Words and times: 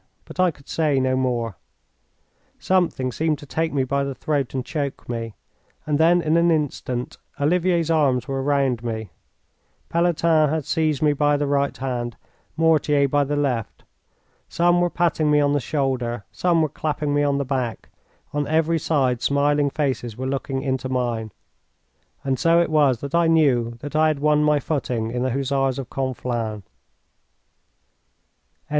but 0.25 0.39
I 0.39 0.49
could 0.49 0.67
say 0.67 0.99
no 0.99 1.15
more. 1.15 1.57
Something 2.57 3.11
seemed 3.11 3.37
to 3.37 3.45
take 3.45 3.71
me 3.71 3.83
by 3.83 4.03
the 4.03 4.15
throat 4.15 4.55
and 4.55 4.65
choke 4.65 5.07
me. 5.07 5.35
And 5.85 5.99
then 5.99 6.23
in 6.23 6.37
an 6.37 6.49
instant 6.49 7.19
Olivier's 7.39 7.91
arms 7.91 8.27
were 8.27 8.41
round 8.41 8.83
me, 8.83 9.11
Pelletan 9.91 10.49
had 10.49 10.65
seized 10.65 11.03
me 11.03 11.13
by 11.13 11.37
the 11.37 11.45
right 11.45 11.77
hand, 11.77 12.17
Mortier 12.57 13.07
by 13.07 13.23
the 13.23 13.35
left, 13.35 13.83
some 14.49 14.81
were 14.81 14.89
patting 14.89 15.29
me 15.29 15.39
on 15.39 15.53
the 15.53 15.59
shoulder, 15.59 16.23
some 16.31 16.63
were 16.63 16.69
clapping 16.69 17.13
me 17.13 17.21
on 17.21 17.37
the 17.37 17.45
back, 17.45 17.89
on 18.33 18.47
every 18.47 18.79
side 18.79 19.21
smiling 19.21 19.69
faces 19.69 20.17
were 20.17 20.25
looking 20.25 20.63
into 20.63 20.89
mine; 20.89 21.31
and 22.23 22.39
so 22.39 22.59
it 22.59 22.71
was 22.71 23.01
that 23.01 23.13
I 23.13 23.27
knew 23.27 23.75
that 23.81 23.95
I 23.95 24.07
had 24.07 24.17
won 24.17 24.43
my 24.43 24.59
footing 24.59 25.11
in 25.11 25.21
the 25.21 25.29
Hussars 25.33 25.77
of 25.77 25.91
Conflans. 25.91 26.63
III. 26.63 28.59